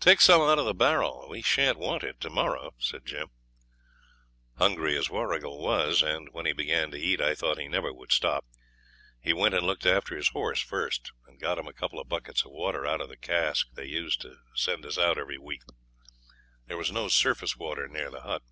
'Take 0.00 0.20
some 0.20 0.42
out 0.42 0.58
of 0.58 0.66
the 0.66 0.74
barrel; 0.74 1.26
we 1.30 1.40
shan't 1.40 1.78
want 1.78 2.02
it 2.04 2.20
to 2.20 2.28
morrow,' 2.28 2.74
said 2.76 3.06
Jim. 3.06 3.28
Hungry 4.58 4.98
as 4.98 5.08
Warrigal 5.08 5.62
was 5.62 6.02
and 6.02 6.28
when 6.32 6.44
he 6.44 6.52
began 6.52 6.90
to 6.90 7.00
eat 7.00 7.22
I 7.22 7.34
thought 7.34 7.58
he 7.58 7.68
never 7.68 7.90
would 7.90 8.12
stop 8.12 8.44
he 9.18 9.32
went 9.32 9.54
and 9.54 9.66
looked 9.66 9.86
after 9.86 10.14
his 10.14 10.28
horse 10.28 10.60
first, 10.60 11.12
and 11.26 11.40
got 11.40 11.56
him 11.56 11.66
a 11.68 11.72
couple 11.72 11.98
of 11.98 12.10
buckets 12.10 12.44
of 12.44 12.50
water 12.52 12.84
out 12.84 13.00
of 13.00 13.08
the 13.08 13.16
cask 13.16 13.68
they 13.72 13.86
used 13.86 14.20
to 14.20 14.36
send 14.54 14.84
us 14.84 14.98
out 14.98 15.16
every 15.16 15.38
week. 15.38 15.62
There 16.66 16.76
was 16.76 16.92
no 16.92 17.08
surface 17.08 17.56
water 17.56 17.88
near 17.88 18.10
the 18.10 18.20
hut. 18.20 18.42